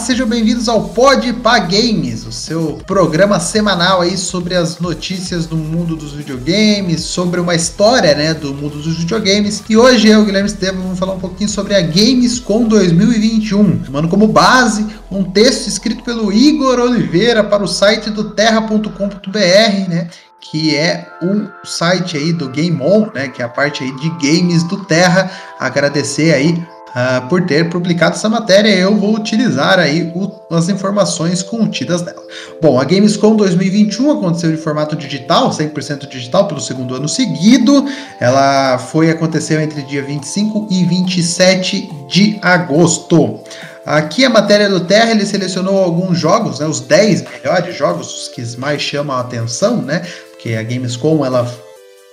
[0.00, 1.30] Sejam bem-vindos ao Pod
[1.68, 7.54] Games, o seu programa semanal aí sobre as notícias do mundo dos videogames, sobre uma
[7.54, 9.62] história, né, do mundo dos videogames.
[9.68, 14.26] E hoje eu, Guilherme Estevam, vamos falar um pouquinho sobre a Gamescom 2021, tomando como
[14.26, 20.08] base um texto escrito pelo Igor Oliveira para o site do terra.com.br, né,
[20.40, 24.08] que é o site aí do Game On, né, que é a parte aí de
[24.10, 25.30] games do Terra.
[25.58, 28.70] Agradecer aí uh, por ter publicado essa matéria.
[28.70, 32.22] Eu vou utilizar aí o, as informações contidas nela.
[32.60, 37.86] Bom, a Gamescom 2021 aconteceu de formato digital, 100% digital, pelo segundo ano seguido.
[38.18, 43.40] Ela foi aconteceu entre dia 25 e 27 de agosto.
[43.84, 48.28] Aqui a matéria do Terra ele selecionou alguns jogos, né, os 10 melhores jogos, os
[48.28, 50.06] que mais chamam a atenção, né?
[50.30, 51.50] Porque a Gamescom ela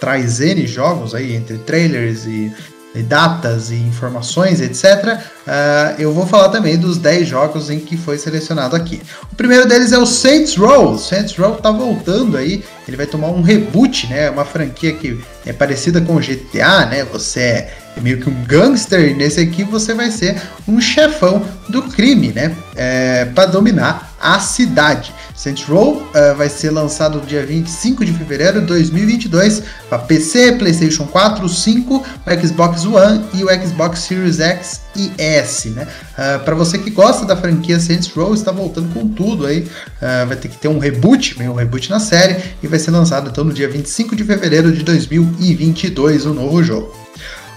[0.00, 2.52] traz N jogos aí entre trailers e
[3.00, 7.96] datas e informações, etc., uh, ah, eu vou falar também dos 10 jogos em que
[7.96, 9.00] foi selecionado aqui.
[9.32, 10.98] O primeiro deles é o Saints Row.
[10.98, 14.28] Saints Row tá voltando aí, ele vai tomar um reboot, né?
[14.28, 17.04] Uma franquia que é parecida com o GTA, né?
[17.12, 22.32] Você é meio que um gangster, nesse aqui você vai ser um chefão do crime,
[22.32, 22.54] né?
[22.76, 25.14] É, para dominar a cidade.
[25.42, 30.52] Saints Row uh, vai ser lançado no dia 25 de fevereiro de 2022 para PC,
[30.52, 35.88] PlayStation 4, 5, o Xbox One e o Xbox Series X e S, né?
[36.12, 39.62] Uh, para você que gosta da franquia Saints Row, está voltando com tudo aí.
[39.62, 43.28] Uh, vai ter que ter um reboot, um reboot na série e vai ser lançado
[43.28, 46.96] então no dia 25 de fevereiro de 2022 o novo jogo.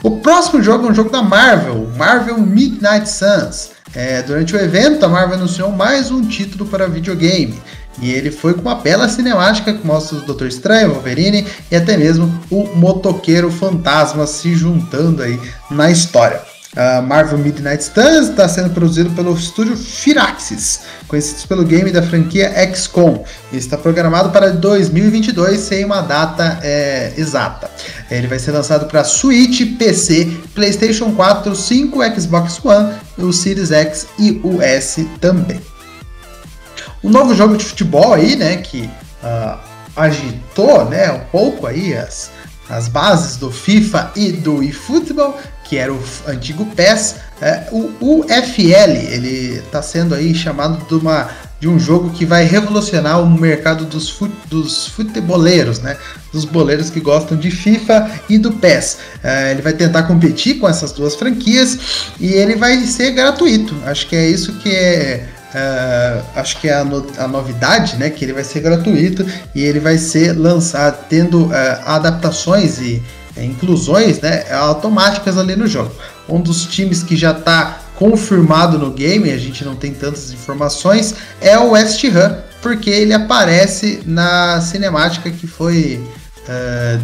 [0.02, 3.75] O próximo jogo é um jogo da Marvel, Marvel Midnight Suns.
[3.96, 7.58] É, durante o evento, a Marvel anunciou mais um título para videogame.
[8.02, 11.96] E ele foi com uma bela cinemática que mostra o Doutor Estranho, Wolverine e até
[11.96, 15.40] mesmo o motoqueiro fantasma se juntando aí
[15.72, 16.55] na história.
[16.76, 22.52] Uh, Marvel Midnight Suns está sendo produzido pelo estúdio Firaxis, conhecido pelo game da franquia
[22.74, 23.24] XCOM.
[23.54, 27.72] Está programado para 2022 sem uma data é, exata.
[28.12, 34.08] Ele vai ser lançado para Switch, PC, PlayStation 4, 5, Xbox One, o Series X
[34.20, 35.62] e o S também.
[37.02, 38.90] Um novo jogo de futebol aí, né, que
[39.24, 39.58] uh,
[39.96, 42.32] agitou, né, um pouco aí as,
[42.70, 48.92] as bases do FIFA e do eFootball, que era o antigo PES, é, o UFL,
[49.10, 53.84] ele está sendo aí chamado de, uma, de um jogo que vai revolucionar o mercado
[53.86, 55.98] dos, fut, dos futeboleiros, né?
[56.32, 58.98] Dos boleiros que gostam de FIFA e do PES.
[59.24, 61.78] É, ele vai tentar competir com essas duas franquias
[62.20, 63.76] e ele vai ser gratuito.
[63.86, 68.10] Acho que é isso que é Uh, acho que é a, no, a, novidade, né?
[68.10, 71.52] Que ele vai ser gratuito e ele vai ser lançado tendo uh,
[71.86, 73.02] adaptações e
[73.44, 75.92] inclusões né, automáticas ali no jogo.
[76.28, 81.16] Um dos times que já está confirmado no game, a gente não tem tantas informações,
[81.42, 86.04] é o West Ham, porque ele aparece na cinemática que foi
[86.48, 87.02] uh,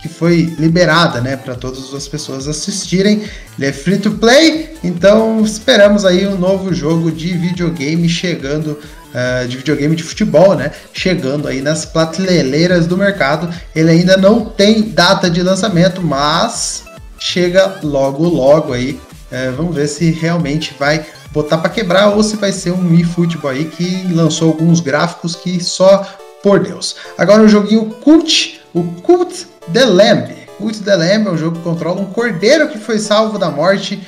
[0.00, 3.24] que foi liberada, né, para todas as pessoas assistirem.
[3.58, 8.78] Ele é free to play, então esperamos aí um novo jogo de videogame chegando,
[9.14, 13.48] uh, de videogame de futebol, né, chegando aí nas prateleiras do mercado.
[13.74, 16.84] Ele ainda não tem data de lançamento, mas
[17.18, 19.00] chega logo logo aí.
[19.30, 23.50] Uh, vamos ver se realmente vai botar para quebrar ou se vai ser um eFootball
[23.50, 26.06] aí que lançou alguns gráficos que só
[26.42, 26.96] por Deus.
[27.16, 30.34] Agora o joguinho Cult, o Cult The Lamb.
[30.56, 34.00] Cult The Lamb é um jogo que controla um cordeiro que foi salvo da morte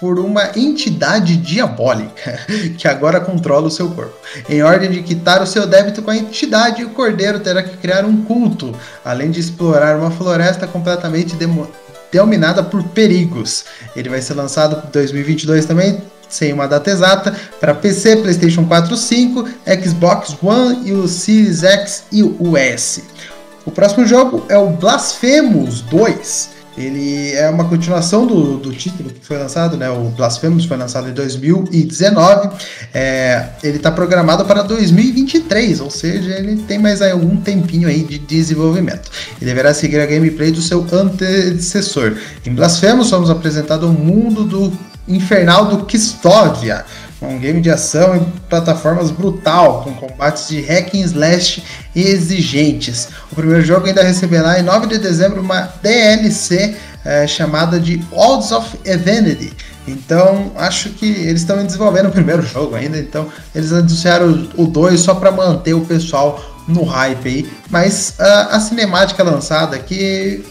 [0.00, 2.38] por uma entidade diabólica
[2.78, 4.14] que agora controla o seu corpo.
[4.48, 8.04] Em ordem de quitar o seu débito com a entidade, o cordeiro terá que criar
[8.04, 11.36] um culto, além de explorar uma floresta completamente
[12.12, 13.64] dominada por perigos.
[13.96, 18.96] Ele vai ser lançado em 2022 também, sem uma data exata, para PC, PlayStation 4,
[18.96, 19.48] 5,
[19.82, 23.02] Xbox One e o Series X e o S.
[23.64, 26.57] O próximo jogo é o Blasphemous 2.
[26.78, 29.90] Ele é uma continuação do, do título que foi lançado, né?
[29.90, 32.50] O Blasphemous foi lançado em 2019.
[32.94, 38.18] É, ele está programado para 2023, ou seja, ele tem mais algum tempinho aí de
[38.18, 39.10] desenvolvimento.
[39.40, 42.16] E deverá seguir a gameplay do seu antecessor.
[42.46, 44.72] Em Blasphemous, somos apresentados ao mundo do
[45.08, 46.84] infernal do Kistovia,
[47.20, 51.62] um game de ação em plataformas brutal, com combates de hack and slash
[51.94, 53.08] exigentes.
[53.32, 58.52] O primeiro jogo ainda receberá em 9 de dezembro uma DLC é, chamada de Odds
[58.52, 59.52] of Evanity.
[59.86, 65.00] Então, acho que eles estão desenvolvendo o primeiro jogo ainda, então eles anunciaram o 2
[65.00, 67.50] só para manter o pessoal no hype aí.
[67.70, 70.44] Mas uh, a cinemática lançada aqui,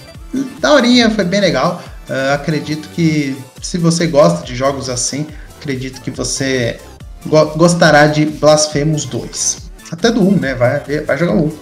[0.59, 1.81] da horinha, foi bem legal.
[2.09, 5.27] Uh, acredito que se você gosta de jogos assim,
[5.59, 6.79] acredito que você
[7.25, 9.67] go gostará de Blasphemous 2.
[9.91, 10.55] Até do 1, né?
[10.55, 11.53] Vai, vai jogar o 1, uh,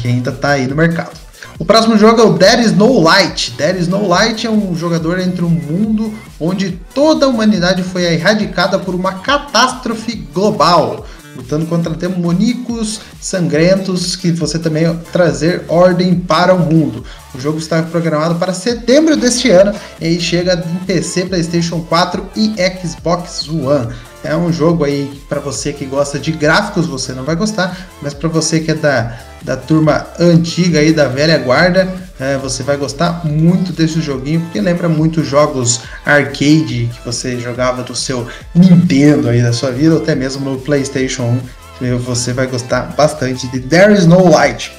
[0.00, 1.26] que ainda tá aí no mercado.
[1.58, 3.52] O próximo jogo é o There is No Light.
[3.56, 8.04] There is No Light é um jogador entre um mundo onde toda a humanidade foi
[8.04, 11.06] erradicada por uma catástrofe global
[11.36, 17.04] lutando contra demoníacos sangrentos que você também trazer ordem para o mundo.
[17.36, 22.54] O jogo está programado para setembro deste ano e chega em PC, PlayStation 4 e
[22.80, 23.94] Xbox One.
[24.24, 28.14] É um jogo aí para você que gosta de gráficos, você não vai gostar, mas
[28.14, 31.86] para você que é da, da turma antiga aí da velha guarda,
[32.18, 37.82] é, você vai gostar muito desse joguinho, porque lembra muito jogos arcade que você jogava
[37.82, 41.38] do seu Nintendo aí da sua vida, ou até mesmo no PlayStation
[41.82, 41.98] 1.
[41.98, 44.72] Você vai gostar bastante de There Is No Light.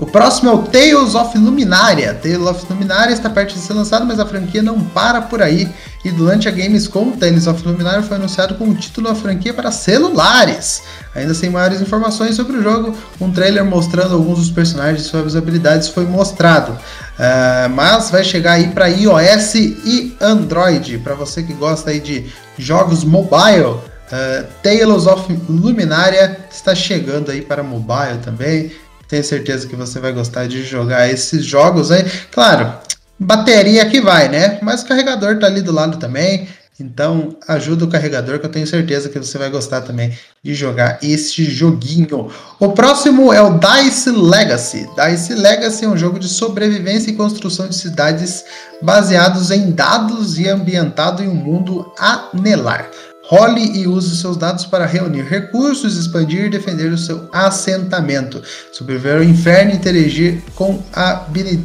[0.00, 2.14] O próximo é o Tales of Luminaria.
[2.14, 5.68] Tales of Luminaria está perto de ser lançado, mas a franquia não para por aí.
[6.02, 9.70] E durante a Gamescom, Tales of Luminaria foi anunciado com o título da franquia para
[9.70, 10.82] celulares.
[11.14, 15.36] Ainda sem maiores informações sobre o jogo, um trailer mostrando alguns dos personagens e suas
[15.36, 16.72] habilidades foi mostrado.
[16.72, 20.96] Uh, mas vai chegar aí para iOS e Android.
[20.98, 27.42] Para você que gosta aí de jogos mobile, uh, Tales of Luminaria está chegando aí
[27.42, 28.72] para mobile também.
[29.10, 32.04] Tenho certeza que você vai gostar de jogar esses jogos aí.
[32.30, 32.72] Claro,
[33.18, 34.60] bateria que vai, né?
[34.62, 36.46] Mas o carregador tá ali do lado também.
[36.78, 41.00] Então, ajuda o carregador que eu tenho certeza que você vai gostar também de jogar
[41.02, 42.30] este joguinho.
[42.58, 44.88] O próximo é o Dice Legacy.
[44.96, 48.44] Dice Legacy é um jogo de sobrevivência e construção de cidades
[48.80, 52.88] baseados em dados e ambientado em um mundo anelar.
[53.30, 58.42] Role e use seus dados para reunir recursos, expandir e defender o seu assentamento,
[58.72, 60.82] sobreviver ao inferno e interagir com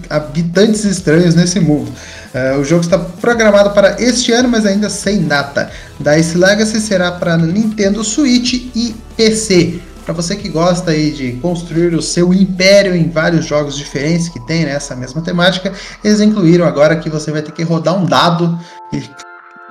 [0.07, 1.91] habitantes estranhos nesse mundo.
[2.35, 5.71] Uh, o jogo está programado para este ano, mas ainda sem data.
[5.99, 9.79] Dice Legacy será para Nintendo Switch e PC.
[10.05, 14.39] Para você que gosta aí de construir o seu império em vários jogos diferentes que
[14.45, 15.73] tem nessa mesma temática,
[16.03, 18.55] eles incluíram agora que você vai ter que rodar um dado
[18.93, 19.01] e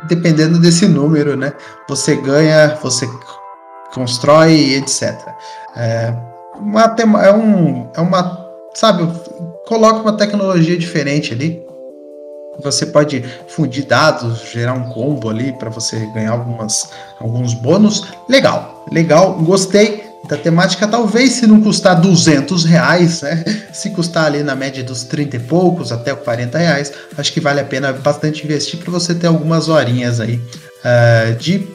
[0.09, 1.53] dependendo desse número, né?
[1.89, 3.09] Você ganha, você
[3.93, 5.15] constrói, etc.
[5.77, 6.15] É
[6.57, 9.09] uma, é um, é uma, sabe,
[9.67, 11.65] coloca uma tecnologia diferente ali.
[12.63, 18.07] Você pode fundir dados, gerar um combo ali para você ganhar algumas, alguns bônus.
[18.29, 23.45] Legal, legal, gostei da temática, talvez se não custar 200 reais, né?
[23.73, 27.61] Se custar ali na média dos 30 e poucos até 40 reais, acho que vale
[27.61, 30.41] a pena bastante investir para você ter algumas horinhas aí
[30.85, 31.67] uh, de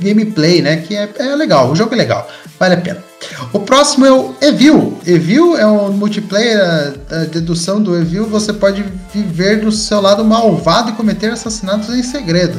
[0.00, 0.78] gameplay, né?
[0.78, 2.28] Que é, é, legal, o jogo é legal,
[2.58, 3.04] vale a pena.
[3.52, 4.98] O próximo é o Evil.
[5.06, 10.90] Evil é um multiplayer, a dedução do Evil, você pode viver do seu lado malvado
[10.90, 12.58] e cometer assassinatos em segredo.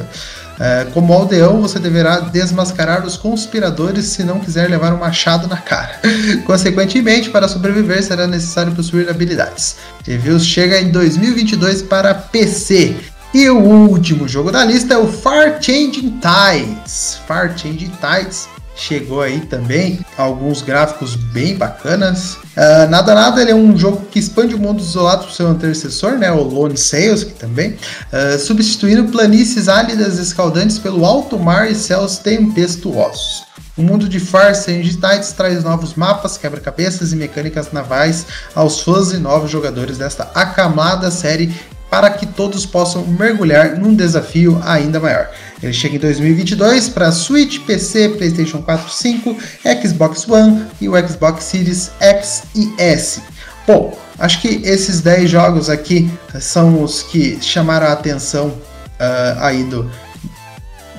[0.59, 5.57] É, como aldeão, você deverá desmascarar os conspiradores se não quiser levar um machado na
[5.57, 5.99] cara.
[6.45, 9.77] Consequentemente, para sobreviver, será necessário possuir habilidades.
[10.05, 12.95] Reviews chega em 2022 para PC.
[13.33, 17.19] E o último jogo da lista é o Far Changing Tides.
[17.27, 22.35] Far Changing Tides chegou aí também, alguns gráficos bem bacanas.
[22.35, 26.13] Uh, nada nada, ele é um jogo que expande o mundo isolado para seu antecessor,
[26.13, 31.75] né, o Lone Sails, que também, uh, substituindo planícies áridas escaldantes pelo alto mar e
[31.75, 33.47] céus tempestuosos.
[33.75, 39.11] O mundo de Farsa e Tides traz novos mapas, quebra-cabeças e mecânicas navais aos fãs
[39.11, 41.53] e novos jogadores desta aclamada série
[41.89, 45.29] para que todos possam mergulhar num desafio ainda maior.
[45.61, 49.37] Ele chega em 2022 para Switch, PC, PlayStation 4, 5,
[49.81, 53.21] Xbox One e o Xbox Series X e S.
[53.65, 56.09] Bom, acho que esses 10 jogos aqui
[56.39, 59.89] são os que chamaram a atenção uh, aí do,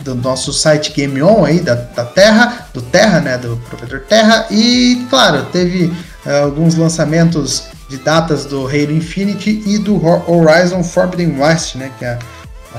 [0.01, 4.47] do nosso site Game On aí da, da Terra, do Terra, né, do provedor Terra
[4.51, 5.85] e claro, teve
[6.27, 12.05] uh, alguns lançamentos de datas do Halo Infinite e do Horizon Forbidden West, né, que
[12.05, 12.19] é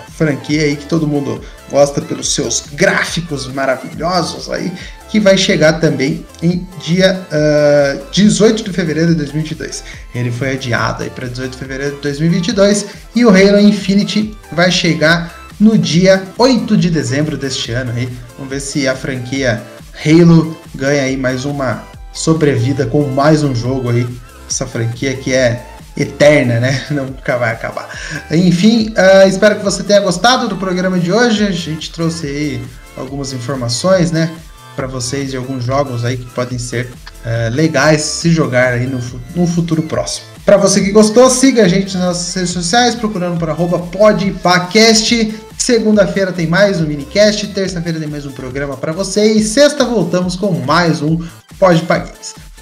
[0.10, 4.72] franquia aí que todo mundo gosta pelos seus gráficos maravilhosos aí,
[5.10, 9.84] que vai chegar também em dia uh, ah, 18 de fevereiro de 2022.
[10.14, 14.72] Ele foi adiado aí para 18 de fevereiro de 2022 e o Halo Infinite vai
[14.72, 18.08] chegar no dia 8 de dezembro deste ano aí.
[18.38, 19.62] Vamos ver se a franquia
[20.06, 24.08] Halo ganha aí mais uma sobrevida com mais um jogo aí.
[24.50, 25.64] Essa franquia que é
[25.96, 26.86] eterna, né?
[26.92, 27.90] Nunca vai acabar.
[28.32, 31.46] Enfim, uh, espero que você tenha gostado do programa de hoje.
[31.46, 32.66] A gente trouxe aí
[32.98, 34.32] algumas informações, né?
[34.76, 39.00] Para vocês de alguns jogos aí que podem ser uh, legais se jogar aí no,
[39.36, 40.28] no futuro próximo.
[40.46, 45.34] Para você que gostou, siga a gente nas redes sociais, procurando por arroba podpacast.
[45.58, 50.54] Segunda-feira tem mais um minicast, terça-feira tem mais um programa para vocês, sexta voltamos com
[50.54, 51.20] mais um
[51.60, 51.84] Pode.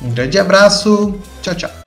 [0.02, 1.87] Um grande abraço, tchau, tchau.